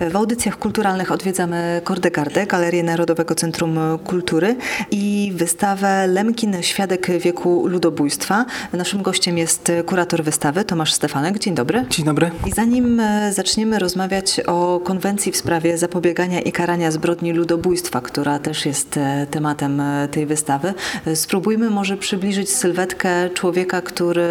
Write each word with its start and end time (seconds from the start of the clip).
W 0.00 0.16
audycjach 0.16 0.58
kulturalnych 0.58 1.12
odwiedzamy 1.12 1.80
Kordegardę, 1.84 2.46
Galerię 2.46 2.82
Narodowego 2.82 3.34
Centrum 3.34 3.78
Kultury 4.04 4.56
i 4.90 5.32
wystawę 5.34 6.06
Lemkin 6.06 6.62
Świadek 6.62 7.20
wieku 7.20 7.66
ludobójstwa. 7.66 8.44
Naszym 8.72 9.02
gościem 9.02 9.38
jest 9.38 9.72
kurator 9.86 10.24
wystawy 10.24 10.64
Tomasz 10.64 10.92
Stefanek. 10.92 11.38
Dzień 11.38 11.54
dobry. 11.54 11.84
Dzień 11.90 12.04
dobry. 12.04 12.30
I 12.46 12.50
zanim 12.50 13.02
zaczniemy 13.30 13.78
rozmawiać 13.78 14.40
o 14.46 14.80
konwencji 14.84 15.32
w 15.32 15.36
sprawie 15.36 15.78
zapobiegania 15.78 16.40
i 16.40 16.52
karania 16.52 16.90
zbrodni 16.90 17.32
ludobójstwa, 17.32 18.00
która 18.00 18.38
też 18.38 18.66
jest 18.66 18.96
e, 18.96 19.26
tematem 19.30 19.80
e, 19.80 20.08
tej 20.08 20.26
wystawy, 20.26 20.74
spróbujmy 21.14 21.70
może 21.70 21.96
przybliżyć 21.96 22.50
sylwetkę 22.50 23.30
człowieka, 23.30 23.82
który 23.82 24.28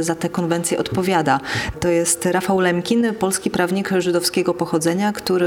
za 0.00 0.14
tę 0.14 0.28
konwencję 0.28 0.78
odpowiada. 0.78 1.40
To 1.80 1.88
jest 1.88 2.26
Rafał 2.26 2.60
Lemkin, 2.60 3.14
polski 3.14 3.50
prawnik 3.50 3.90
żydowskiego 3.98 4.54
pochodzenia, 4.54 5.05
który 5.12 5.46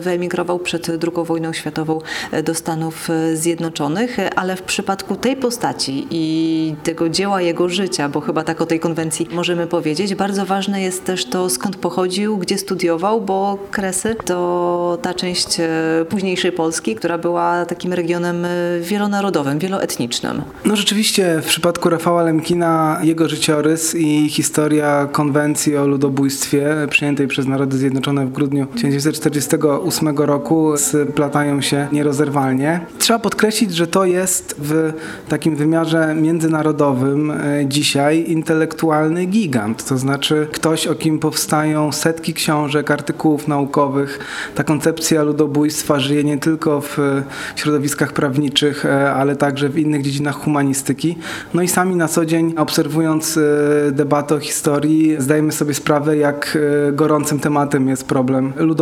wyemigrował 0.00 0.58
przed 0.58 0.88
II 0.88 1.24
wojną 1.26 1.52
światową 1.52 1.98
do 2.44 2.54
Stanów 2.54 3.08
Zjednoczonych, 3.34 4.16
ale 4.36 4.56
w 4.56 4.62
przypadku 4.62 5.16
tej 5.16 5.36
postaci 5.36 6.06
i 6.10 6.74
tego 6.82 7.08
dzieła 7.08 7.42
jego 7.42 7.68
życia, 7.68 8.08
bo 8.08 8.20
chyba 8.20 8.44
tak 8.44 8.60
o 8.60 8.66
tej 8.66 8.80
konwencji 8.80 9.28
możemy 9.32 9.66
powiedzieć, 9.66 10.14
bardzo 10.14 10.46
ważne 10.46 10.82
jest 10.82 11.04
też 11.04 11.24
to, 11.24 11.50
skąd 11.50 11.76
pochodził, 11.76 12.38
gdzie 12.38 12.58
studiował, 12.58 13.20
bo 13.20 13.58
Kresy 13.70 14.16
to 14.24 14.98
ta 15.02 15.14
część 15.14 15.60
e, 15.60 15.68
późniejszej 16.08 16.52
Polski, 16.52 16.94
która 16.94 17.18
była 17.18 17.66
takim 17.66 17.92
regionem 17.92 18.44
e, 18.44 18.48
wielonarodowym, 18.80 19.58
wieloetnicznym. 19.58 20.42
No 20.64 20.76
rzeczywiście 20.76 21.40
w 21.42 21.46
przypadku 21.46 21.90
Rafała 21.90 22.22
Lemkina 22.22 23.00
jego 23.02 23.28
życiorys 23.28 23.94
i 23.94 24.28
historia 24.30 25.08
konwencji 25.12 25.76
o 25.76 25.86
ludobójstwie 25.86 26.76
przyjętej 26.90 27.28
przez 27.28 27.46
Narody 27.46 27.78
Zjednoczone 27.78 28.26
w 28.26 28.32
grudniu 28.32 28.66
1948 28.96 30.18
roku 30.18 30.72
splatają 30.76 31.60
się 31.60 31.88
nierozerwalnie. 31.92 32.80
Trzeba 32.98 33.18
podkreślić, 33.18 33.74
że 33.74 33.86
to 33.86 34.04
jest 34.04 34.54
w 34.58 34.92
takim 35.28 35.56
wymiarze 35.56 36.14
międzynarodowym 36.14 37.30
e, 37.30 37.66
dzisiaj 37.66 38.24
intelektualny 38.28 39.26
gigant, 39.26 39.84
to 39.84 39.98
znaczy 39.98 40.46
ktoś, 40.52 40.86
o 40.86 40.94
kim 40.94 41.18
powstają 41.18 41.92
setki 41.92 42.34
książek, 42.34 42.90
artykułów 42.90 43.48
naukowych. 43.48 44.18
Ta 44.54 44.64
koncepcja 44.64 45.22
ludobójstwa 45.22 46.00
żyje 46.00 46.24
nie 46.24 46.38
tylko 46.38 46.80
w 46.80 46.98
środowiskach 47.56 48.12
prawniczych, 48.12 48.86
e, 48.86 49.12
ale 49.12 49.36
także 49.36 49.68
w 49.68 49.78
innych 49.78 50.02
dziedzinach 50.02 50.36
humanistyki. 50.36 51.18
No 51.54 51.62
i 51.62 51.68
sami 51.68 51.96
na 51.96 52.08
co 52.08 52.26
dzień 52.26 52.54
obserwując 52.56 53.36
e, 53.36 53.40
debatę 53.92 54.34
o 54.34 54.38
historii 54.38 55.16
zdajemy 55.18 55.52
sobie 55.52 55.74
sprawę, 55.74 56.16
jak 56.16 56.58
gorącym 56.92 57.40
tematem 57.40 57.88
jest 57.88 58.04
problem 58.04 58.52
ludobójstwa, 58.56 58.81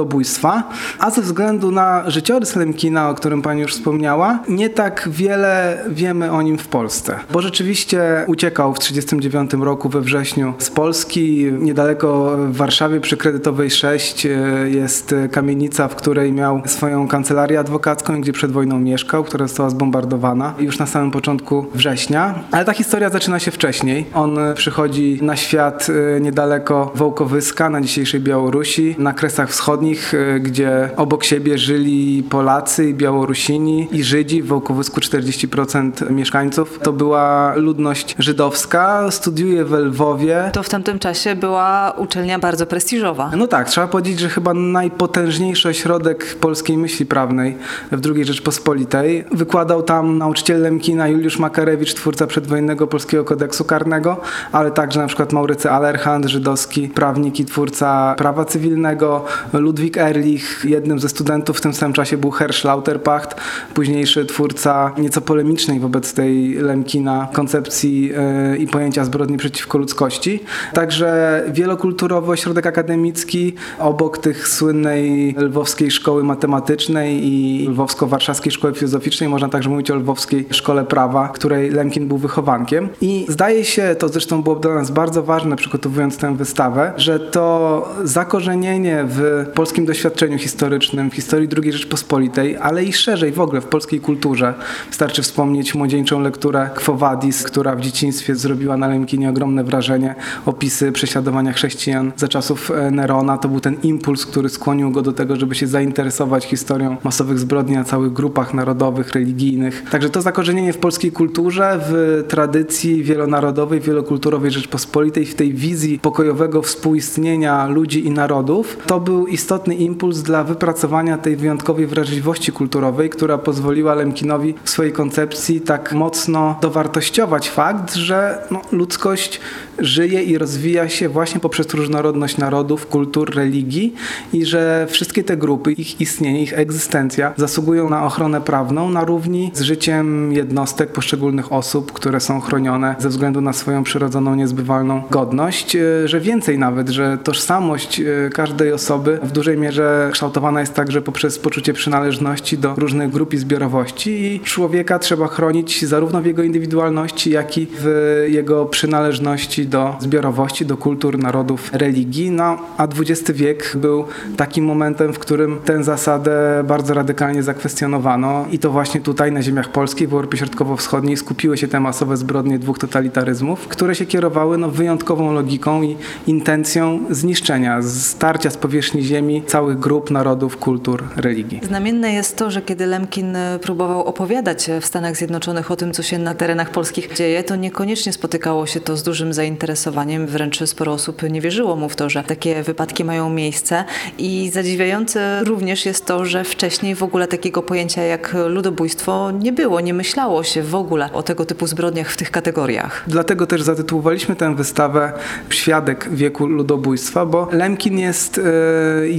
a 0.98 1.10
ze 1.10 1.22
względu 1.22 1.70
na 1.70 2.10
życiorys 2.10 2.56
Lemkina, 2.56 3.10
o 3.10 3.14
którym 3.14 3.42
pani 3.42 3.60
już 3.60 3.72
wspomniała, 3.74 4.38
nie 4.48 4.70
tak 4.70 5.08
wiele 5.12 5.84
wiemy 5.88 6.32
o 6.32 6.42
nim 6.42 6.58
w 6.58 6.68
Polsce. 6.68 7.18
Bo 7.32 7.42
rzeczywiście 7.42 8.24
uciekał 8.26 8.74
w 8.74 8.78
1939 8.78 9.64
roku 9.64 9.88
we 9.88 10.00
wrześniu 10.00 10.54
z 10.58 10.70
Polski. 10.70 11.52
Niedaleko 11.52 12.36
w 12.36 12.56
Warszawie 12.56 13.00
przy 13.00 13.16
Kredytowej 13.16 13.70
6 13.70 14.26
e, 14.26 14.30
jest 14.70 15.14
kamienica, 15.32 15.88
w 15.88 15.96
której 15.96 16.32
miał 16.32 16.62
swoją 16.66 17.08
kancelarię 17.08 17.58
adwokacką, 17.58 18.20
gdzie 18.20 18.32
przed 18.32 18.52
wojną 18.52 18.78
mieszkał, 18.78 19.24
która 19.24 19.46
została 19.46 19.70
zbombardowana 19.70 20.54
już 20.58 20.78
na 20.78 20.86
samym 20.86 21.10
początku 21.10 21.66
września. 21.74 22.34
Ale 22.50 22.64
ta 22.64 22.72
historia 22.72 23.10
zaczyna 23.10 23.38
się 23.38 23.50
wcześniej. 23.50 24.06
On 24.14 24.38
przychodzi 24.54 25.18
na 25.22 25.36
świat 25.36 25.86
e, 26.16 26.20
niedaleko 26.20 26.92
Wołkowyska, 26.94 27.70
na 27.70 27.80
dzisiejszej 27.80 28.20
Białorusi, 28.20 28.94
na 28.98 29.12
Kresach 29.12 29.50
Wschodnich, 29.50 29.89
e, 30.14 30.40
gdzie 30.40 30.90
obok 30.96 31.24
siebie 31.24 31.58
żyli 31.58 32.22
Polacy 32.30 32.88
i 32.88 32.94
Białorusini 32.94 33.88
i 33.92 34.04
Żydzi. 34.04 34.42
W 34.42 34.46
Wołkowysku 34.46 35.00
40% 35.00 36.10
mieszkańców 36.10 36.78
to 36.82 36.92
była 36.92 37.54
ludność 37.56 38.14
żydowska. 38.18 39.10
Studiuje 39.10 39.64
w 39.64 39.72
Lwowie. 39.72 40.50
To 40.52 40.62
w 40.62 40.68
tamtym 40.68 40.98
czasie 40.98 41.34
była 41.34 41.94
uczelnia 41.96 42.38
bardzo 42.38 42.66
prestiżowa. 42.66 43.30
No 43.36 43.46
tak, 43.46 43.68
trzeba 43.68 43.88
powiedzieć, 43.88 44.20
że 44.20 44.28
chyba 44.28 44.54
najpotężniejszy 44.54 45.68
ośrodek 45.68 46.34
polskiej 46.40 46.78
myśli 46.78 47.06
prawnej 47.06 47.56
w 47.92 48.14
II 48.14 48.24
Rzeczpospolitej. 48.24 49.24
Wykładał 49.32 49.82
tam 49.82 50.18
nauczyciel 50.18 50.62
Lemkina 50.62 51.08
Juliusz 51.08 51.38
Makarewicz, 51.38 51.94
twórca 51.94 52.26
przedwojennego 52.26 52.86
polskiego 52.86 53.24
kodeksu 53.24 53.64
karnego, 53.64 54.20
ale 54.52 54.70
także 54.70 55.00
na 55.00 55.06
przykład 55.06 55.32
Maurycy 55.32 55.70
Alerhand, 55.70 56.26
żydowski 56.26 56.88
prawnik 56.88 57.40
i 57.40 57.44
twórca 57.44 58.14
prawa 58.18 58.44
cywilnego, 58.44 59.24
Ludwik 59.52 59.79
Erlich, 59.96 60.64
jednym 60.64 60.98
ze 60.98 61.08
studentów 61.08 61.58
w 61.58 61.60
tym 61.60 61.74
samym 61.74 61.92
czasie 61.92 62.16
był 62.16 62.30
Herr 62.30 62.64
Lauterpacht, 62.64 63.34
późniejszy 63.74 64.26
twórca 64.26 64.92
nieco 64.98 65.20
polemicznej 65.20 65.80
wobec 65.80 66.14
tej 66.14 66.54
Lemkina 66.54 67.28
koncepcji 67.32 68.02
yy, 68.02 68.56
i 68.58 68.66
pojęcia 68.66 69.04
zbrodni 69.04 69.36
przeciwko 69.36 69.78
ludzkości. 69.78 70.42
Także 70.72 71.42
wielokulturowy 71.48 72.32
ośrodek 72.32 72.66
akademicki 72.66 73.54
obok 73.78 74.18
tych 74.18 74.48
słynnej 74.48 75.34
lwowskiej 75.38 75.90
szkoły 75.90 76.24
matematycznej 76.24 77.24
i 77.24 77.68
lwowsko-warszawskiej 77.68 78.52
szkoły 78.52 78.74
filozoficznej, 78.74 79.28
można 79.28 79.48
także 79.48 79.70
mówić 79.70 79.90
o 79.90 79.94
lwowskiej 79.94 80.46
szkole 80.50 80.84
prawa, 80.84 81.28
której 81.28 81.70
Lemkin 81.70 82.08
był 82.08 82.18
wychowankiem. 82.18 82.88
I 83.00 83.26
zdaje 83.28 83.64
się, 83.64 83.96
to 83.98 84.08
zresztą 84.08 84.42
było 84.42 84.56
dla 84.56 84.74
nas 84.74 84.90
bardzo 84.90 85.22
ważne 85.22 85.56
przygotowując 85.56 86.16
tę 86.16 86.36
wystawę, 86.36 86.92
że 86.96 87.20
to 87.20 87.88
zakorzenienie 88.04 89.04
w 89.08 89.46
polskim 89.60 89.84
doświadczeniu 89.84 90.38
historycznym, 90.38 91.10
w 91.10 91.14
historii 91.14 91.48
II 91.62 91.72
Rzeczpospolitej, 91.72 92.56
ale 92.56 92.84
i 92.84 92.92
szerzej 92.92 93.32
w 93.32 93.40
ogóle 93.40 93.60
w 93.60 93.66
polskiej 93.66 94.00
kulturze. 94.00 94.54
Wystarczy 94.88 95.22
wspomnieć 95.22 95.74
młodzieńczą 95.74 96.20
lekturę 96.20 96.70
Quo 96.84 96.94
Vadis, 96.94 97.42
która 97.42 97.76
w 97.76 97.80
dzieciństwie 97.80 98.34
zrobiła 98.34 98.76
na 98.76 98.88
Lemkinie 98.88 99.30
ogromne 99.30 99.64
wrażenie. 99.64 100.14
Opisy 100.46 100.92
prześladowania 100.92 101.52
chrześcijan 101.52 102.12
za 102.16 102.28
czasów 102.28 102.70
e, 102.70 102.90
Nerona. 102.90 103.38
To 103.38 103.48
był 103.48 103.60
ten 103.60 103.76
impuls, 103.82 104.26
który 104.26 104.48
skłonił 104.48 104.90
go 104.90 105.02
do 105.02 105.12
tego, 105.12 105.36
żeby 105.36 105.54
się 105.54 105.66
zainteresować 105.66 106.46
historią 106.46 106.96
masowych 107.04 107.38
zbrodni 107.38 107.74
na 107.74 107.84
całych 107.84 108.12
grupach 108.12 108.54
narodowych, 108.54 109.12
religijnych. 109.12 109.84
Także 109.90 110.10
to 110.10 110.22
zakorzenienie 110.22 110.72
w 110.72 110.78
polskiej 110.78 111.12
kulturze, 111.12 111.80
w 111.88 112.24
tradycji 112.28 113.02
wielonarodowej, 113.02 113.80
wielokulturowej 113.80 114.50
Rzeczpospolitej, 114.50 115.26
w 115.26 115.34
tej 115.34 115.54
wizji 115.54 115.98
pokojowego 115.98 116.62
współistnienia 116.62 117.66
ludzi 117.66 118.06
i 118.06 118.10
narodów, 118.10 118.78
to 118.86 119.00
był 119.00 119.26
istotny 119.26 119.49
impuls 119.58 120.22
dla 120.22 120.44
wypracowania 120.44 121.18
tej 121.18 121.36
wyjątkowej 121.36 121.86
wrażliwości 121.86 122.52
kulturowej, 122.52 123.10
która 123.10 123.38
pozwoliła 123.38 123.94
Lemkinowi 123.94 124.54
w 124.64 124.70
swojej 124.70 124.92
koncepcji 124.92 125.60
tak 125.60 125.92
mocno 125.92 126.58
dowartościować 126.62 127.50
fakt, 127.50 127.94
że 127.94 128.42
no, 128.50 128.60
ludzkość 128.72 129.40
żyje 129.78 130.22
i 130.22 130.38
rozwija 130.38 130.88
się 130.88 131.08
właśnie 131.08 131.40
poprzez 131.40 131.74
różnorodność 131.74 132.36
narodów, 132.38 132.86
kultur, 132.86 133.34
religii 133.34 133.94
i 134.32 134.46
że 134.46 134.86
wszystkie 134.90 135.24
te 135.24 135.36
grupy, 135.36 135.72
ich 135.72 136.00
istnienie, 136.00 136.42
ich 136.42 136.58
egzystencja 136.58 137.34
zasługują 137.36 137.90
na 137.90 138.04
ochronę 138.04 138.40
prawną 138.40 138.90
na 138.90 139.04
równi 139.04 139.50
z 139.54 139.60
życiem 139.60 140.32
jednostek, 140.32 140.92
poszczególnych 140.92 141.52
osób, 141.52 141.92
które 141.92 142.20
są 142.20 142.40
chronione 142.40 142.94
ze 142.98 143.08
względu 143.08 143.40
na 143.40 143.52
swoją 143.52 143.84
przyrodzoną, 143.84 144.34
niezbywalną 144.34 145.02
godność, 145.10 145.76
e, 145.76 146.08
że 146.08 146.20
więcej 146.20 146.58
nawet, 146.58 146.88
że 146.88 147.18
tożsamość 147.18 148.00
e, 148.00 148.30
każdej 148.30 148.72
osoby 148.72 149.18
w 149.22 149.32
dużej 149.40 149.58
mierze 149.58 150.08
kształtowana 150.12 150.60
jest 150.60 150.74
także 150.74 151.02
poprzez 151.02 151.38
poczucie 151.38 151.72
przynależności 151.72 152.58
do 152.58 152.74
różnych 152.74 153.10
grup 153.10 153.34
i 153.34 153.38
zbiorowości 153.38 154.34
i 154.34 154.40
człowieka 154.40 154.98
trzeba 154.98 155.26
chronić 155.26 155.84
zarówno 155.84 156.22
w 156.22 156.26
jego 156.26 156.42
indywidualności, 156.42 157.30
jak 157.30 157.58
i 157.58 157.66
w 157.70 157.86
jego 158.28 158.66
przynależności 158.66 159.66
do 159.66 159.96
zbiorowości, 160.00 160.66
do 160.66 160.76
kultur, 160.76 161.18
narodów, 161.18 161.70
religii. 161.72 162.30
No, 162.30 162.58
a 162.76 162.84
XX 162.84 163.30
wiek 163.32 163.72
był 163.76 164.04
takim 164.36 164.64
momentem, 164.64 165.12
w 165.12 165.18
którym 165.18 165.58
tę 165.64 165.84
zasadę 165.84 166.64
bardzo 166.64 166.94
radykalnie 166.94 167.42
zakwestionowano 167.42 168.46
i 168.52 168.58
to 168.58 168.70
właśnie 168.70 169.00
tutaj 169.00 169.32
na 169.32 169.42
ziemiach 169.42 169.72
polskich, 169.72 170.08
w 170.08 170.12
Europie 170.12 170.38
Środkowo-Wschodniej 170.38 171.16
skupiły 171.16 171.58
się 171.58 171.68
te 171.68 171.80
masowe 171.80 172.16
zbrodnie 172.16 172.58
dwóch 172.58 172.78
totalitaryzmów, 172.78 173.68
które 173.68 173.94
się 173.94 174.06
kierowały 174.06 174.58
no, 174.58 174.68
wyjątkową 174.70 175.32
logiką 175.32 175.82
i 175.82 175.96
intencją 176.26 177.00
zniszczenia, 177.10 177.82
starcia 177.82 178.50
z 178.50 178.56
powierzchni 178.56 179.02
ziemi 179.02 179.29
całych 179.46 179.78
grup, 179.78 180.10
narodów, 180.10 180.56
kultur, 180.56 181.04
religii. 181.16 181.60
Znamienne 181.62 182.12
jest 182.12 182.36
to, 182.36 182.50
że 182.50 182.62
kiedy 182.62 182.86
Lemkin 182.86 183.36
próbował 183.62 184.04
opowiadać 184.04 184.70
w 184.80 184.86
Stanach 184.86 185.16
Zjednoczonych 185.16 185.70
o 185.70 185.76
tym, 185.76 185.92
co 185.92 186.02
się 186.02 186.18
na 186.18 186.34
terenach 186.34 186.70
polskich 186.70 187.14
dzieje, 187.14 187.44
to 187.44 187.56
niekoniecznie 187.56 188.12
spotykało 188.12 188.66
się 188.66 188.80
to 188.80 188.96
z 188.96 189.02
dużym 189.02 189.32
zainteresowaniem. 189.32 190.26
Wręcz 190.26 190.64
sporo 190.64 190.92
osób 190.92 191.22
nie 191.22 191.40
wierzyło 191.40 191.76
mu 191.76 191.88
w 191.88 191.96
to, 191.96 192.10
że 192.10 192.24
takie 192.24 192.62
wypadki 192.62 193.04
mają 193.04 193.30
miejsce. 193.30 193.84
I 194.18 194.50
zadziwiające 194.52 195.44
również 195.44 195.86
jest 195.86 196.06
to, 196.06 196.24
że 196.24 196.44
wcześniej 196.44 196.94
w 196.94 197.02
ogóle 197.02 197.28
takiego 197.28 197.62
pojęcia 197.62 198.02
jak 198.02 198.36
ludobójstwo 198.48 199.30
nie 199.30 199.52
było. 199.52 199.80
Nie 199.80 199.94
myślało 199.94 200.42
się 200.42 200.62
w 200.62 200.74
ogóle 200.74 201.12
o 201.12 201.22
tego 201.22 201.44
typu 201.44 201.66
zbrodniach 201.66 202.10
w 202.10 202.16
tych 202.16 202.30
kategoriach. 202.30 203.04
Dlatego 203.06 203.46
też 203.46 203.62
zatytułowaliśmy 203.62 204.36
tę 204.36 204.54
wystawę 204.54 205.12
Świadek 205.50 206.08
wieku 206.12 206.46
ludobójstwa, 206.46 207.26
bo 207.26 207.48
Lemkin 207.52 207.98
jest 207.98 208.38
e, 208.38 208.42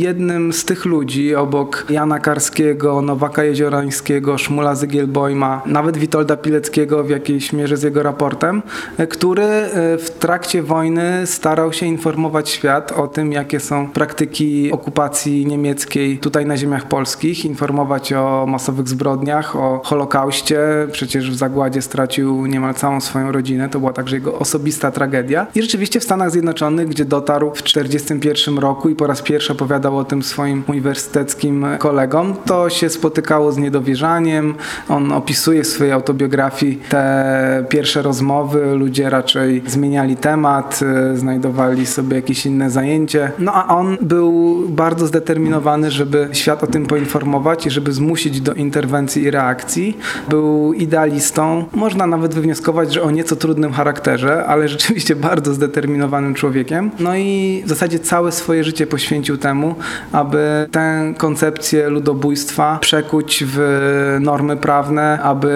jednym 0.02 0.54
z 0.54 0.66
tych 0.66 0.86
ludzi 0.86 1.36
obok 1.36 1.86
Jana 1.90 2.20
Karskiego, 2.20 3.02
Nowaka 3.02 3.44
Jeziorańskiego, 3.44 4.38
Szmula 4.38 4.76
Zygielbojma, 4.76 5.62
nawet 5.66 5.98
Witolda 5.98 6.38
Pileckiego 6.38 7.04
w 7.04 7.10
jakiejś 7.10 7.54
mierze 7.54 7.78
z 7.78 7.84
jego 7.84 8.04
raportem, 8.04 8.62
który 9.10 9.44
e, 9.44 9.98
w 9.98 10.10
trakcie 10.20 10.64
wojny 10.64 11.28
starał 11.28 11.74
się 11.74 11.86
informować 11.86 12.50
świat 12.50 12.92
o 12.92 13.08
tym, 13.08 13.32
jakie 13.32 13.60
są 13.60 13.90
praktyki 13.90 14.72
okupacji 14.72 15.46
niemieckiej 15.46 16.18
tutaj 16.18 16.46
na 16.46 16.58
ziemiach 16.58 16.88
polskich, 16.88 17.46
informować 17.46 18.14
o 18.14 18.46
masowych 18.48 18.88
zbrodniach, 18.88 19.56
o 19.56 19.82
Holokauście. 19.84 20.60
Przecież 20.92 21.32
w 21.32 21.36
zagładzie 21.36 21.82
stracił 21.82 22.46
niemal 22.46 22.74
całą 22.74 23.02
swoją 23.02 23.32
rodzinę. 23.32 23.70
To 23.70 23.80
była 23.80 23.94
także 23.94 24.16
jego 24.16 24.40
osobista 24.40 24.92
tragedia. 24.92 25.48
I 25.56 25.62
rzeczywiście 25.62 26.00
w 26.00 26.04
Stanach 26.04 26.32
Zjednoczonych, 26.32 26.88
gdzie 26.88 27.06
dotarł 27.06 27.52
w 27.56 27.62
1941 27.62 28.58
roku 28.58 28.90
i 28.90 28.96
po 28.96 29.08
raz 29.08 29.22
pierwszy 29.22 29.54
opowiadał 29.54 29.91
o 29.98 30.04
tym 30.04 30.24
swoim 30.24 30.64
uniwersyteckim 30.68 31.66
kolegom, 31.80 32.36
to 32.46 32.70
się 32.70 32.90
spotykało 32.90 33.52
z 33.52 33.58
niedowierzaniem. 33.58 34.56
On 34.90 35.12
opisuje 35.12 35.64
w 35.64 35.68
swojej 35.68 35.94
autobiografii 35.94 36.80
te 36.90 37.66
pierwsze 37.70 38.02
rozmowy. 38.02 38.76
Ludzie 38.76 39.10
raczej 39.10 39.64
zmieniali 39.68 40.16
temat, 40.16 40.80
y, 41.14 41.18
znajdowali 41.18 41.86
sobie 41.86 42.16
jakieś 42.16 42.46
inne 42.46 42.70
zajęcie. 42.70 43.32
No 43.40 43.54
a 43.54 43.78
on 43.78 43.98
był 44.02 44.64
bardzo 44.70 45.08
zdeterminowany, 45.08 45.92
żeby 45.92 46.30
świat 46.32 46.64
o 46.64 46.68
tym 46.68 46.86
poinformować 46.86 47.66
i 47.66 47.70
żeby 47.70 47.94
zmusić 47.94 48.42
do 48.42 48.54
interwencji 48.54 49.24
i 49.24 49.32
reakcji. 49.32 49.98
Był 50.30 50.74
idealistą. 50.74 51.66
Można 51.74 52.08
nawet 52.08 52.36
wywnioskować, 52.36 52.94
że 52.94 53.02
o 53.02 53.12
nieco 53.12 53.36
trudnym 53.36 53.74
charakterze, 53.74 54.46
ale 54.46 54.68
rzeczywiście 54.68 55.16
bardzo 55.32 55.54
zdeterminowanym 55.54 56.34
człowiekiem. 56.34 56.92
No 57.00 57.16
i 57.16 57.64
w 57.66 57.70
zasadzie 57.70 58.00
całe 58.00 58.32
swoje 58.32 58.64
życie 58.64 58.88
poświęcił 58.88 59.38
temu, 59.38 59.76
aby 60.12 60.68
tę 60.72 61.14
koncepcję 61.18 61.90
ludobójstwa 61.90 62.78
przekuć 62.82 63.44
w 63.48 64.18
normy 64.22 64.58
prawne, 64.58 65.20
aby 65.22 65.52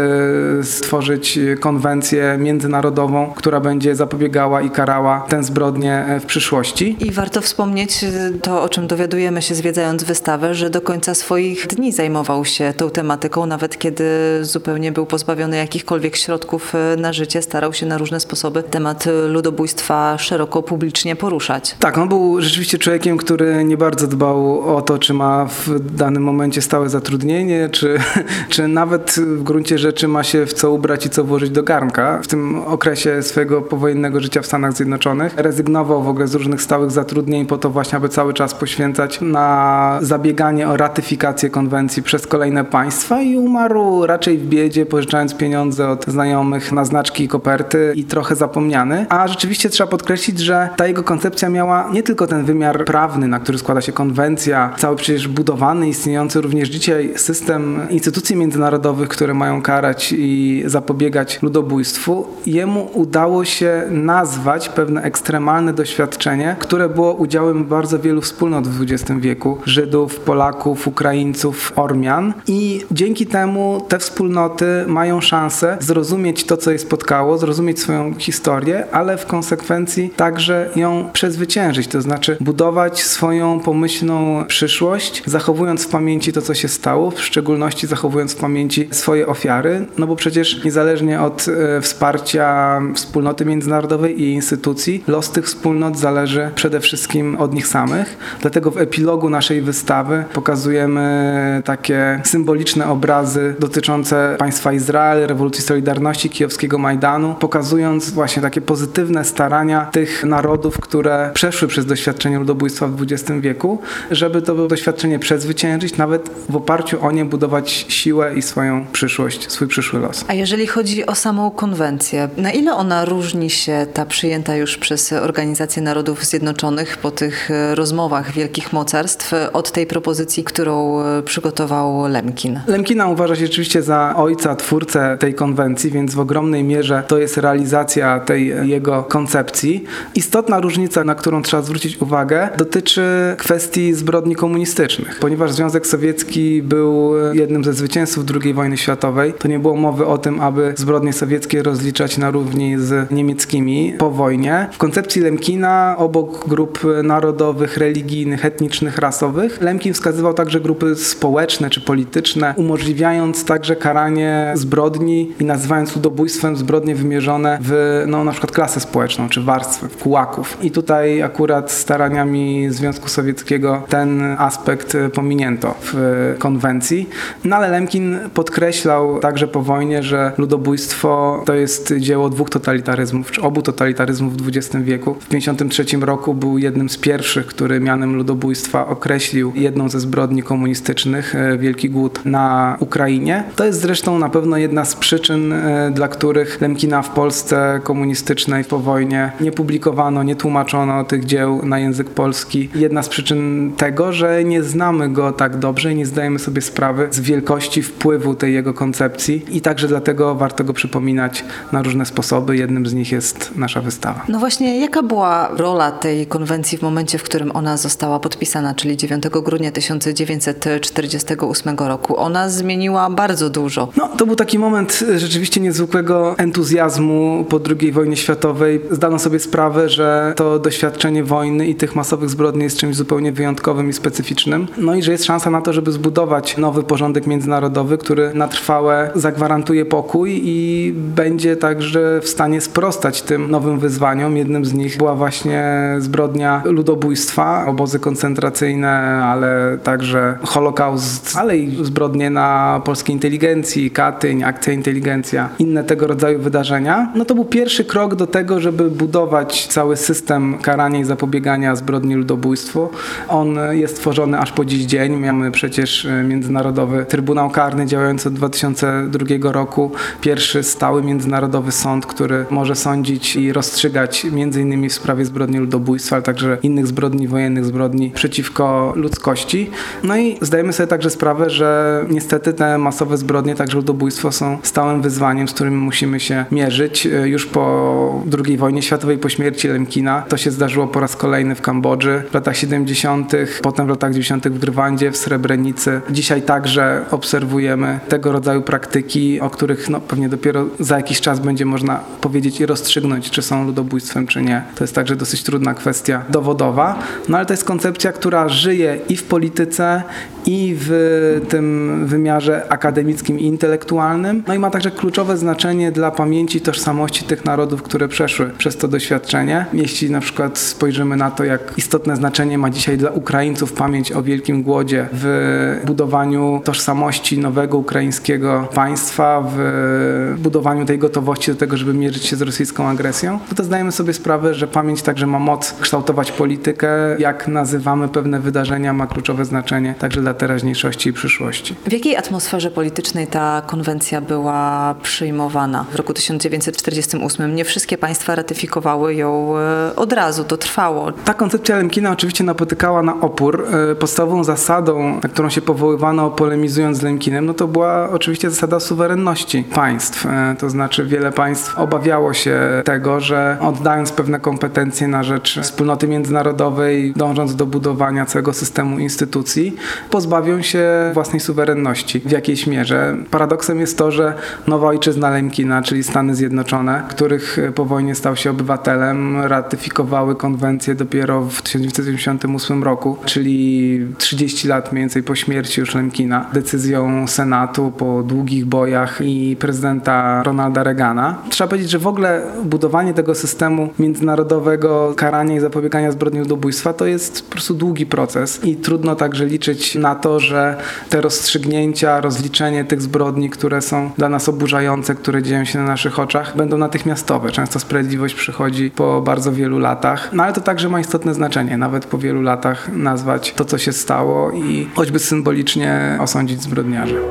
stworzyć 0.64 1.40
konwencję 1.60 2.38
międzynarodową, 2.40 3.34
która 3.36 3.60
będzie 3.60 3.96
zapobiegała 3.96 4.62
i 4.62 4.70
karała 4.70 5.26
tę 5.30 5.44
zbrodnię 5.44 6.06
w 6.22 6.26
przyszłości. 6.26 6.98
I 7.00 7.12
warto 7.12 7.42
wspomnieć 7.42 8.06
to, 8.42 8.64
o 8.64 8.70
czym 8.70 8.88
dowiadujemy 8.88 9.42
się 9.42 9.56
zwiedzając 9.56 10.04
wystawę, 10.04 10.56
że 10.56 10.70
do 10.70 10.82
końca 10.82 11.14
swoich 11.14 11.68
dni 11.68 11.92
zajmował 11.92 12.46
się 12.46 12.74
tą 12.78 12.90
tematyką, 12.90 13.46
nawet 13.46 13.80
kiedy 13.80 14.06
zupełnie 14.42 14.92
był 14.92 15.06
pozbawiony 15.06 15.58
jakichkolwiek 15.58 16.16
środków 16.16 16.74
na 16.98 17.14
życie, 17.14 17.42
starał 17.42 17.74
się 17.74 17.86
na 17.86 17.98
różne 17.98 18.20
sposoby 18.20 18.64
temat 18.64 19.06
ludobójstwa 19.30 20.18
szeroko 20.18 20.64
publicznie 20.64 21.16
poruszać. 21.16 21.76
Tak, 21.80 21.98
on 21.98 22.10
był 22.10 22.42
rzeczywiście 22.42 22.78
człowiekiem, 22.78 23.18
który 23.18 23.64
nie 23.64 23.78
bardzo 23.78 24.08
dbał 24.16 24.62
o 24.76 24.82
to, 24.82 24.98
czy 24.98 25.14
ma 25.14 25.46
w 25.46 25.80
danym 25.80 26.24
momencie 26.24 26.62
stałe 26.62 26.90
zatrudnienie, 26.90 27.70
czy, 27.70 27.98
czy 28.50 28.68
nawet 28.68 29.16
w 29.18 29.44
gruncie 29.44 29.78
rzeczy 29.78 30.08
ma 30.08 30.24
się 30.24 30.46
w 30.46 30.54
co 30.54 30.72
ubrać 30.72 31.06
i 31.06 31.10
co 31.10 31.24
włożyć 31.24 31.50
do 31.50 31.64
garnka. 31.64 32.20
W 32.24 32.28
tym 32.28 32.60
okresie 32.66 33.24
swojego 33.24 33.62
powojennego 33.62 34.20
życia 34.20 34.42
w 34.42 34.46
Stanach 34.46 34.74
Zjednoczonych 34.74 35.34
rezygnował 35.38 36.04
w 36.04 36.08
ogóle 36.08 36.28
z 36.28 36.36
różnych 36.36 36.62
stałych 36.62 36.92
zatrudnień 36.92 37.46
po 37.46 37.58
to 37.58 37.70
właśnie, 37.70 37.98
aby 37.98 38.10
cały 38.10 38.34
czas 38.34 38.54
poświęcać 38.54 39.22
na 39.22 40.00
zabieganie 40.02 40.70
o 40.70 40.78
ratyfikację 40.78 41.50
konwencji 41.50 42.04
przez 42.04 42.28
kolejne 42.28 42.64
państwa 42.64 43.22
i 43.22 43.38
umarł 43.38 44.06
raczej 44.06 44.38
w 44.38 44.48
biedzie, 44.48 44.86
pożyczając 44.86 45.36
pieniądze 45.36 45.90
od 45.90 46.06
znajomych 46.06 46.72
na 46.72 46.86
znaczki 46.86 47.24
i 47.24 47.28
koperty 47.28 47.94
i 47.96 48.04
trochę 48.04 48.36
zapomniany. 48.36 49.06
A 49.10 49.28
rzeczywiście 49.28 49.70
trzeba 49.70 49.90
podkreślić, 49.90 50.40
że 50.40 50.70
ta 50.78 50.88
jego 50.88 51.04
koncepcja 51.04 51.50
miała 51.50 51.90
nie 51.92 52.04
tylko 52.04 52.28
ten 52.28 52.46
wymiar 52.46 52.86
prawny, 52.86 53.28
na 53.28 53.40
który 53.40 53.58
składa 53.58 53.82
się 53.82 53.92
konwencja, 53.96 54.74
cały 54.78 54.96
przecież 54.96 55.28
budowany, 55.28 55.90
istniejący 55.90 56.42
również 56.42 56.70
dzisiaj 56.70 57.14
system 57.16 57.80
instytucji 57.90 58.36
międzynarodowych, 58.36 59.10
które 59.10 59.34
mają 59.34 59.62
karać 59.62 60.14
i 60.18 60.64
zapobiegać 60.66 61.42
ludobójstwu. 61.42 62.28
Jemu 62.46 62.90
udało 62.94 63.46
się 63.46 63.84
nazwać 63.90 64.70
pewne 64.70 65.02
ekstremalne 65.02 65.74
doświadczenie, 65.74 66.56
które 66.60 66.90
było 66.90 67.14
udziałem 67.14 67.66
bardzo 67.66 68.00
wielu 68.00 68.22
wspólnot 68.22 68.68
w 68.68 68.82
XX 68.82 69.20
wieku. 69.20 69.58
Żydów, 69.66 70.20
Polaków, 70.20 70.88
Ukraińców, 70.88 71.74
Ormian. 71.76 72.34
I 72.48 72.86
dzięki 72.92 73.26
temu 73.26 73.86
te 73.88 74.00
wspólnoty 74.00 74.66
mają 74.88 75.22
szansę 75.22 75.78
zrozumieć 75.80 76.44
to, 76.44 76.58
co 76.58 76.72
je 76.72 76.80
spotkało, 76.80 77.38
zrozumieć 77.38 77.80
swoją 77.80 78.14
historię, 78.14 78.86
ale 78.92 79.18
w 79.18 79.26
konsekwencji 79.26 80.10
także 80.16 80.70
ją 80.76 81.10
przezwyciężyć, 81.14 81.88
to 81.88 82.02
znaczy 82.02 82.38
budować 82.42 83.04
swoją 83.04 83.60
pomyślną 83.86 84.46
przyszłość, 84.48 85.24
zachowując 85.26 85.84
w 85.84 85.88
pamięci 85.88 86.34
to, 86.34 86.42
co 86.42 86.54
się 86.54 86.68
stało, 86.68 87.12
w 87.12 87.22
szczególności 87.22 87.88
zachowując 87.88 88.34
w 88.34 88.36
pamięci 88.36 88.88
swoje 88.92 89.28
ofiary, 89.28 89.86
no 89.98 90.08
bo 90.08 90.16
przecież 90.16 90.64
niezależnie 90.64 91.22
od 91.22 91.46
e, 91.48 91.82
wsparcia 91.82 92.82
wspólnoty 92.96 93.46
międzynarodowej 93.46 94.22
i 94.22 94.32
instytucji, 94.32 95.04
los 95.08 95.32
tych 95.32 95.46
wspólnot 95.46 95.98
zależy 95.98 96.50
przede 96.56 96.80
wszystkim 96.80 97.36
od 97.36 97.54
nich 97.54 97.68
samych. 97.68 98.18
Dlatego 98.42 98.72
w 98.72 98.78
epilogu 98.78 99.30
naszej 99.30 99.62
wystawy 99.62 100.24
pokazujemy 100.34 101.62
takie 101.66 102.22
symboliczne 102.24 102.90
obrazy 102.90 103.56
dotyczące 103.60 104.36
państwa 104.40 104.74
Izrael, 104.74 105.28
rewolucji 105.28 105.64
Solidarności, 105.64 106.30
kijowskiego 106.30 106.78
Majdanu, 106.78 107.36
pokazując 107.40 108.10
właśnie 108.10 108.42
takie 108.42 108.62
pozytywne 108.62 109.26
starania 109.26 109.86
tych 109.86 110.24
narodów, 110.24 110.80
które 110.80 111.32
przeszły 111.34 111.68
przez 111.68 111.86
doświadczenie 111.86 112.40
ludobójstwa 112.40 112.88
w 112.88 113.02
XX 113.02 113.40
wieku, 113.40 113.75
żeby 114.12 114.42
to 114.42 114.68
doświadczenie 114.68 115.20
przezwyciężyć, 115.20 115.98
nawet 115.98 116.30
w 116.50 116.56
oparciu 116.56 117.06
o 117.06 117.12
nie 117.12 117.26
budować 117.26 117.86
siłę 117.90 118.36
i 118.36 118.42
swoją 118.42 118.86
przyszłość, 118.92 119.52
swój 119.52 119.68
przyszły 119.68 120.00
los. 120.00 120.26
A 120.28 120.34
jeżeli 120.34 120.68
chodzi 120.68 121.06
o 121.06 121.16
samą 121.16 121.52
konwencję, 121.52 122.30
na 122.38 122.52
ile 122.52 122.74
ona 122.74 123.06
różni 123.06 123.50
się, 123.50 123.86
ta 123.94 124.06
przyjęta 124.06 124.56
już 124.56 124.78
przez 124.78 125.14
Organizację 125.14 125.82
Narodów 125.82 126.26
Zjednoczonych 126.26 126.98
po 126.98 127.12
tych 127.12 127.50
rozmowach 127.74 128.32
wielkich 128.32 128.74
mocarstw, 128.74 129.34
od 129.54 129.72
tej 129.72 129.88
propozycji, 129.88 130.44
którą 130.44 131.04
przygotował 131.26 132.08
Lemkin? 132.08 132.60
Lemkina 132.68 133.08
uważa 133.08 133.36
się 133.36 133.46
rzeczywiście 133.46 133.82
za 133.82 134.14
ojca, 134.16 134.56
twórcę 134.56 135.18
tej 135.20 135.34
konwencji, 135.34 135.92
więc 135.92 136.16
w 136.16 136.20
ogromnej 136.20 136.64
mierze 136.64 137.04
to 137.08 137.18
jest 137.18 137.38
realizacja 137.38 138.20
tej 138.20 138.70
jego 138.70 139.04
koncepcji. 139.04 139.84
Istotna 140.16 140.60
różnica, 140.60 141.04
na 141.04 141.16
którą 141.16 141.42
trzeba 141.42 141.64
zwrócić 141.64 142.02
uwagę, 142.02 142.50
dotyczy 142.58 143.36
kwestii 143.38 143.65
zbrodni 143.94 144.36
komunistycznych. 144.36 145.18
Ponieważ 145.20 145.52
Związek 145.52 145.88
Sowiecki 145.88 146.62
był 146.64 147.14
jednym 147.34 147.64
ze 147.64 147.74
zwycięzców 147.74 148.26
II 148.44 148.54
wojny 148.54 148.78
światowej, 148.78 149.34
to 149.34 149.48
nie 149.48 149.60
było 149.60 149.76
mowy 149.76 150.06
o 150.06 150.18
tym, 150.18 150.42
aby 150.42 150.74
zbrodnie 150.78 151.14
sowieckie 151.14 151.64
rozliczać 151.64 152.18
na 152.18 152.32
równi 152.32 152.78
z 152.78 153.12
niemieckimi 153.12 153.94
po 153.98 154.12
wojnie. 154.12 154.68
W 154.72 154.78
koncepcji 154.78 155.22
Lemkina 155.22 155.96
obok 155.98 156.48
grup 156.48 156.80
narodowych, 157.04 157.78
religijnych, 157.78 158.46
etnicznych, 158.46 158.98
rasowych, 158.98 159.62
Lemkin 159.62 159.94
wskazywał 159.94 160.34
także 160.34 160.62
grupy 160.62 160.96
społeczne 160.96 161.70
czy 161.70 161.82
polityczne, 161.82 162.54
umożliwiając 162.58 163.46
także 163.46 163.76
karanie 163.76 164.52
zbrodni 164.56 165.32
i 165.40 165.46
nazywając 165.46 165.96
ludobójstwem 165.96 166.58
zbrodnie 166.58 166.96
wymierzone 166.96 167.60
w 167.62 168.04
no, 168.08 168.24
na 168.24 168.32
przykład 168.32 168.52
klasę 168.52 168.80
społeczną 168.80 169.30
czy 169.30 169.42
warstwę, 169.42 169.88
kułaków. 170.04 170.58
I 170.62 170.72
tutaj 170.72 171.22
akurat 171.22 171.72
staraniami 171.72 172.68
Związku 172.70 173.10
Sowieckiego 173.10 173.55
ten 173.90 174.36
aspekt 174.38 174.98
pominięto 175.14 175.76
w 175.82 176.36
konwencji. 176.40 177.10
No 177.44 177.56
ale 177.56 177.68
Lemkin 177.68 178.20
podkreślał 178.34 179.20
także 179.20 179.48
po 179.48 179.62
wojnie, 179.62 180.04
że 180.04 180.32
ludobójstwo 180.38 181.44
to 181.46 181.54
jest 181.54 181.94
dzieło 181.98 182.30
dwóch 182.30 182.50
totalitaryzmów, 182.50 183.32
czy 183.32 183.42
obu 183.42 183.62
totalitaryzmów 183.62 184.38
w 184.38 184.48
XX 184.48 184.76
wieku. 184.84 185.14
W 185.14 185.26
1953 185.26 186.06
roku 186.06 186.34
był 186.34 186.58
jednym 186.58 186.90
z 186.90 186.98
pierwszych, 186.98 187.46
który 187.46 187.80
mianem 187.80 188.16
ludobójstwa 188.16 188.88
określił 188.88 189.54
jedną 189.56 189.90
ze 189.90 190.00
zbrodni 190.00 190.44
komunistycznych, 190.44 191.36
e, 191.36 191.58
Wielki 191.58 191.90
Głód 191.90 192.20
na 192.26 192.78
Ukrainie. 192.80 193.44
To 193.56 193.66
jest 193.66 193.82
zresztą 193.82 194.20
na 194.20 194.30
pewno 194.30 194.58
jedna 194.58 194.86
z 194.86 194.96
przyczyn, 194.96 195.54
e, 195.54 195.92
dla 195.92 196.08
których 196.08 196.62
Lemkina 196.62 197.02
w 197.02 197.10
Polsce 197.10 197.80
komunistycznej 197.84 198.64
po 198.64 198.80
wojnie 198.80 199.32
nie 199.42 199.52
publikowano, 199.52 200.24
nie 200.24 200.36
tłumaczono 200.36 201.04
tych 201.04 201.26
dzieł 201.26 201.66
na 201.66 201.80
język 201.80 202.10
polski. 202.10 202.70
Jedna 202.76 203.04
z 203.04 203.10
przyczyn 203.10 203.45
tego, 203.78 204.14
że 204.14 204.44
nie 204.44 204.64
znamy 204.64 205.10
go 205.10 205.32
tak 205.32 205.58
dobrze 205.58 205.92
i 205.92 205.96
nie 205.96 206.06
zdajemy 206.06 206.40
sobie 206.40 206.62
sprawy 206.62 207.08
z 207.12 207.20
wielkości 207.20 207.84
wpływu 207.84 208.36
tej 208.36 208.54
jego 208.54 208.74
koncepcji 208.74 209.46
i 209.50 209.62
także 209.62 209.88
dlatego 209.88 210.36
warto 210.36 210.64
go 210.64 210.74
przypominać 210.74 211.44
na 211.72 211.82
różne 211.82 212.06
sposoby. 212.06 212.58
Jednym 212.58 212.88
z 212.88 212.94
nich 212.94 213.12
jest 213.12 213.52
nasza 213.56 213.82
wystawa. 213.82 214.26
No 214.30 214.40
właśnie, 214.40 214.80
jaka 214.80 215.04
była 215.04 215.50
rola 215.58 215.92
tej 215.92 216.28
konwencji 216.28 216.78
w 216.78 216.82
momencie, 216.82 217.18
w 217.18 217.24
którym 217.24 217.52
ona 217.54 217.78
została 217.78 218.20
podpisana, 218.20 218.74
czyli 218.74 218.98
9 218.98 219.24
grudnia 219.30 219.72
1948 219.72 221.78
roku? 221.78 222.18
Ona 222.18 222.50
zmieniła 222.50 223.10
bardzo 223.10 223.50
dużo. 223.50 223.88
No, 223.98 224.08
to 224.08 224.26
był 224.26 224.36
taki 224.36 224.60
moment 224.60 225.04
rzeczywiście 225.18 225.62
niezwykłego 225.62 226.36
entuzjazmu 226.38 227.46
po 227.50 227.60
II 227.82 227.92
wojnie 227.92 228.18
światowej. 228.18 228.82
Zdano 228.92 229.20
sobie 229.20 229.40
sprawę, 229.40 229.90
że 229.90 230.34
to 230.36 230.60
doświadczenie 230.60 231.24
wojny 231.24 231.68
i 231.68 231.76
tych 231.76 231.96
masowych 231.96 232.30
zbrodni 232.30 232.64
jest 232.64 232.78
czymś 232.78 232.96
zupełnie 232.96 233.32
wyjątkowym 233.36 233.90
i 233.90 233.94
specyficznym. 233.94 234.68
No 234.78 234.96
i 234.96 235.04
że 235.04 235.12
jest 235.12 235.26
szansa 235.26 235.50
na 235.50 235.62
to, 235.62 235.74
żeby 235.74 235.92
zbudować 235.92 236.58
nowy 236.58 236.84
porządek 236.84 237.28
międzynarodowy, 237.28 237.98
który 237.98 238.34
na 238.34 238.48
trwałe 238.48 239.12
zagwarantuje 239.16 239.86
pokój 239.86 240.42
i 240.44 240.94
będzie 240.96 241.56
także 241.56 242.20
w 242.22 242.30
stanie 242.30 242.62
sprostać 242.62 243.22
tym 243.22 243.52
nowym 243.52 243.80
wyzwaniom. 243.80 244.38
Jednym 244.38 244.66
z 244.66 244.74
nich 244.74 244.98
była 244.98 245.16
właśnie 245.16 245.64
zbrodnia 246.00 246.62
ludobójstwa, 246.66 247.66
obozy 247.68 248.00
koncentracyjne, 248.00 248.92
ale 249.24 249.78
także 249.84 250.38
Holokaust, 250.44 251.38
ale 251.38 251.58
i 251.58 251.86
zbrodnie 251.86 252.30
na 252.30 252.82
polskiej 252.86 253.16
inteligencji, 253.16 253.92
Katyń, 253.92 254.44
akcja 254.44 254.74
inteligencja, 254.74 255.50
inne 255.60 255.84
tego 255.84 256.08
rodzaju 256.08 256.40
wydarzenia. 256.40 257.12
No 257.16 257.26
to 257.26 257.36
był 257.36 257.46
pierwszy 257.46 257.86
krok 257.86 258.16
do 258.16 258.28
tego, 258.28 258.60
żeby 258.60 258.90
budować 258.90 259.68
cały 259.68 259.98
system 259.98 260.58
karania 260.62 261.00
i 261.00 261.04
zapobiegania 261.04 261.76
zbrodni 261.76 262.16
ludobójstwu. 262.16 262.90
On 263.28 263.58
jest 263.72 264.00
tworzony 264.00 264.40
aż 264.40 264.52
po 264.52 264.66
dziś 264.66 264.84
dzień. 264.84 265.18
Mamy 265.18 265.52
przecież 265.52 266.08
Międzynarodowy 266.28 267.06
Trybunał 267.10 267.50
Karny 267.50 267.86
działający 267.86 268.30
od 268.30 268.34
2002 268.34 269.52
roku. 269.52 269.92
Pierwszy 270.22 270.64
stały 270.64 271.04
międzynarodowy 271.04 271.72
sąd, 271.72 272.06
który 272.06 272.46
może 272.50 272.76
sądzić 272.76 273.36
i 273.36 273.54
rozstrzygać 273.54 274.26
innymi 274.26 274.90
w 274.90 274.94
sprawie 274.94 275.26
zbrodni 275.26 275.58
ludobójstwa, 275.58 276.16
ale 276.16 276.24
także 276.24 276.58
innych 276.64 276.88
zbrodni 276.88 277.28
wojennych, 277.28 277.66
zbrodni 277.66 278.12
przeciwko 278.12 278.94
ludzkości. 278.96 279.70
No 280.04 280.18
i 280.18 280.38
zdajemy 280.42 280.74
sobie 280.74 280.88
także 280.88 281.10
sprawę, 281.10 281.50
że 281.50 282.02
niestety 282.10 282.54
te 282.54 282.78
masowe 282.78 283.18
zbrodnie, 283.18 283.56
także 283.56 283.78
ludobójstwo 283.78 284.32
są 284.32 284.58
stałym 284.64 285.02
wyzwaniem, 285.02 285.48
z 285.48 285.54
którym 285.54 285.78
musimy 285.80 286.20
się 286.20 286.46
mierzyć. 286.52 287.06
Już 287.06 287.46
po 287.46 288.24
II 288.46 288.58
wojnie 288.58 288.82
światowej, 288.82 289.18
po 289.18 289.30
śmierci 289.30 289.68
Lemkina, 289.68 290.22
to 290.30 290.38
się 290.38 290.52
zdarzyło 290.52 290.88
po 290.88 291.00
raz 291.00 291.16
kolejny 291.16 291.56
w 291.56 291.62
Kambodży 291.62 292.24
w 292.32 292.34
latach 292.34 292.58
70., 292.58 293.15
potem 293.62 293.86
w 293.86 293.90
latach 293.90 294.12
90. 294.12 294.48
w 294.48 294.60
Grywaldzie, 294.60 295.12
w 295.12 295.18
Srebrenicy. 295.18 296.02
Dzisiaj 296.10 296.42
także 296.42 297.06
obserwujemy 297.12 298.00
tego 298.10 298.32
rodzaju 298.32 298.62
praktyki, 298.62 299.42
o 299.42 299.50
których 299.50 299.90
no, 299.90 300.02
pewnie 300.02 300.30
dopiero 300.30 300.66
za 300.80 300.98
jakiś 300.98 301.22
czas 301.22 301.40
będzie 301.40 301.66
można 301.66 302.00
powiedzieć 302.22 302.60
i 302.60 302.66
rozstrzygnąć, 302.66 303.32
czy 303.32 303.42
są 303.42 303.66
ludobójstwem, 303.66 304.28
czy 304.28 304.42
nie. 304.42 304.64
To 304.76 304.84
jest 304.84 304.96
także 304.96 305.16
dosyć 305.16 305.44
trudna 305.44 305.74
kwestia 305.74 306.24
dowodowa, 306.30 307.00
no 307.30 307.38
ale 307.38 307.46
to 307.46 307.54
jest 307.54 307.64
koncepcja, 307.64 308.12
która 308.12 308.50
żyje 308.50 309.00
i 309.10 309.18
w 309.18 309.24
polityce, 309.24 310.04
i 310.46 310.76
w 310.80 311.42
tym 311.50 312.08
wymiarze 312.08 312.66
akademickim 312.70 313.40
i 313.40 313.46
intelektualnym, 313.46 314.44
no 314.48 314.54
i 314.54 314.60
ma 314.60 314.70
także 314.70 314.92
kluczowe 314.92 315.38
znaczenie 315.38 315.92
dla 315.92 316.12
pamięci 316.12 316.62
tożsamości 316.62 317.26
tych 317.26 317.46
narodów, 317.46 317.84
które 317.84 318.08
przeszły 318.08 318.50
przez 318.58 318.78
to 318.78 318.88
doświadczenie. 318.88 319.66
Jeśli 319.74 320.12
na 320.12 320.20
przykład 320.20 320.58
spojrzymy 320.58 321.16
na 321.16 321.32
to, 321.32 321.44
jak 321.44 321.74
istotne 321.78 322.16
znaczenie 322.16 322.58
ma 322.58 322.70
dzisiaj 322.70 322.95
dla 322.98 323.12
Ukraińców 323.12 323.74
pamięć 323.74 324.12
o 324.12 324.24
Wielkim 324.24 324.64
Głodzie 324.64 325.08
w 325.14 325.82
budowaniu 325.86 326.62
tożsamości 326.64 327.40
nowego 327.40 327.78
ukraińskiego 327.78 328.68
państwa, 328.74 329.44
w 329.56 330.36
budowaniu 330.38 330.86
tej 330.86 331.00
gotowości 331.00 331.52
do 331.52 331.58
tego, 331.58 331.78
żeby 331.78 331.94
mierzyć 331.94 332.26
się 332.26 332.36
z 332.36 332.42
rosyjską 332.42 332.88
agresją, 332.88 333.40
no 333.50 333.56
to 333.56 333.64
zdajemy 333.64 333.92
sobie 333.92 334.14
sprawę, 334.14 334.54
że 334.54 334.68
pamięć 334.68 335.02
także 335.02 335.28
ma 335.28 335.40
moc 335.40 335.74
kształtować 335.80 336.32
politykę. 336.32 336.88
Jak 337.20 337.48
nazywamy 337.48 338.08
pewne 338.08 338.40
wydarzenia, 338.40 338.94
ma 338.94 339.08
kluczowe 339.08 339.46
znaczenie 339.46 339.96
także 340.00 340.22
dla 340.22 340.34
teraźniejszości 340.34 341.10
i 341.10 341.14
przyszłości. 341.14 341.76
W 341.88 341.92
jakiej 341.92 342.18
atmosferze 342.18 342.72
politycznej 342.72 343.28
ta 343.28 343.62
konwencja 343.68 344.22
była 344.22 344.96
przyjmowana 345.04 345.86
w 345.92 345.96
roku 345.96 346.14
1948? 346.14 347.56
Nie 347.56 347.66
wszystkie 347.66 347.98
państwa 347.98 348.36
ratyfikowały 348.36 349.16
ją 349.16 349.58
e, 349.58 349.96
od 349.96 350.14
razu, 350.14 350.44
to 350.44 350.58
trwało. 350.58 351.12
Ta 351.12 351.34
koncepcja 351.34 351.78
Lemkina 351.78 352.12
oczywiście 352.12 352.44
napotykała 352.44 352.85
na 352.86 353.22
opór. 353.22 353.66
E, 353.92 353.96
podstawową 353.96 354.44
zasadą, 354.44 355.20
na 355.24 355.30
którą 355.30 355.50
się 355.50 355.62
powoływano 355.62 356.32
polemizując 356.32 356.98
z 356.98 357.02
Lemkinem, 357.02 357.46
no 357.46 357.54
to 357.54 357.68
była 357.68 358.10
oczywiście 358.10 358.50
zasada 358.50 358.80
suwerenności 358.80 359.64
państw. 359.76 360.26
E, 360.26 360.56
to 360.60 360.70
znaczy 360.70 361.06
wiele 361.06 361.32
państw 361.32 361.80
obawiało 361.80 362.34
się 362.34 362.60
tego, 362.86 363.20
że 363.20 363.58
oddając 363.62 364.12
pewne 364.12 364.40
kompetencje 364.40 365.08
na 365.08 365.24
rzecz 365.24 365.60
wspólnoty 365.62 366.08
międzynarodowej, 366.08 367.14
dążąc 367.16 367.56
do 367.56 367.66
budowania 367.66 368.26
całego 368.26 368.54
systemu 368.54 369.00
instytucji, 369.00 369.76
pozbawią 370.10 370.62
się 370.62 371.12
własnej 371.14 371.40
suwerenności 371.40 372.20
w 372.20 372.32
jakiejś 372.32 372.68
mierze. 372.68 373.18
Paradoksem 373.32 373.80
jest 373.80 373.98
to, 373.98 374.12
że 374.12 374.34
nowa 374.68 374.88
ojczyzna 374.88 375.30
Lemkina, 375.30 375.82
czyli 375.82 376.04
Stany 376.04 376.36
Zjednoczone, 376.36 377.04
których 377.10 377.58
po 377.76 377.86
wojnie 377.86 378.16
stał 378.16 378.36
się 378.36 378.52
obywatelem, 378.52 379.42
ratyfikowały 379.42 380.36
konwencję 380.36 380.96
dopiero 380.96 381.42
w 381.42 381.62
1998 381.62 382.75
roku, 382.84 383.18
czyli 383.26 384.00
30 384.18 384.68
lat 384.68 384.92
mniej 384.92 385.02
więcej 385.02 385.24
po 385.24 385.36
śmierci 385.36 385.80
już 385.80 385.96
Lemkina, 385.96 386.50
decyzją 386.54 387.28
Senatu 387.28 387.92
po 387.98 388.24
długich 388.24 388.66
bojach 388.66 389.22
i 389.22 389.58
prezydenta 389.60 390.44
Ronalda 390.44 390.84
Reagana. 390.84 391.38
Trzeba 391.50 391.68
powiedzieć, 391.68 391.92
że 391.92 392.00
w 392.00 392.08
ogóle 392.08 392.42
budowanie 392.64 393.14
tego 393.14 393.36
systemu 393.36 393.90
międzynarodowego 394.00 395.14
karania 395.18 395.56
i 395.56 395.60
zapobiegania 395.60 396.12
zbrodni 396.12 396.40
ludobójstwa 396.40 396.94
to 396.94 397.06
jest 397.06 397.46
po 397.46 397.52
prostu 397.52 397.74
długi 397.74 398.06
proces 398.06 398.64
i 398.64 398.76
trudno 398.76 399.16
także 399.16 399.46
liczyć 399.46 399.96
na 399.96 400.16
to, 400.16 400.40
że 400.40 400.78
te 401.10 401.22
rozstrzygnięcia, 401.22 402.22
rozliczenie 402.22 402.86
tych 402.86 403.02
zbrodni, 403.02 403.50
które 403.50 403.82
są 403.82 404.12
dla 404.18 404.30
nas 404.30 404.50
oburzające, 404.50 405.16
które 405.16 405.44
dzieją 405.44 405.66
się 405.66 405.80
na 405.80 405.86
naszych 405.86 406.20
oczach, 406.20 406.58
będą 406.58 406.78
natychmiastowe. 406.78 407.52
Często 407.52 407.80
sprawiedliwość 407.80 408.36
przychodzi 408.36 408.92
po 408.92 409.22
bardzo 409.22 409.52
wielu 409.52 409.80
latach, 409.80 410.30
no 410.34 410.44
ale 410.44 410.54
to 410.54 410.62
także 410.62 410.90
ma 410.90 411.00
istotne 411.00 411.34
znaczenie, 411.34 411.78
nawet 411.78 412.06
po 412.06 412.18
wielu 412.18 412.42
latach 412.66 412.90
nazwać 412.90 413.54
to, 413.54 413.66
co 413.66 413.78
się 413.78 413.94
stało 413.94 414.52
i 414.52 414.90
choćby 414.96 415.20
symbolicznie 415.20 416.18
osądzić 416.22 416.62
zbrodniarzy. 416.62 417.22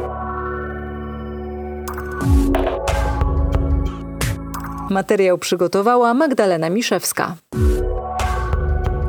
Materiał 4.90 5.38
przygotowała 5.38 6.14
Magdalena 6.14 6.70
Miszewska. 6.70 7.36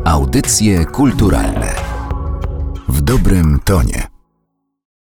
Audycje 0.05 0.85
kulturalne 0.85 1.75
w 2.87 3.01
dobrym 3.01 3.59
tonie. 3.65 4.14